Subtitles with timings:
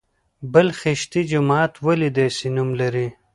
[0.51, 3.07] پل خشتي جومات ولې داسې نوم لري؟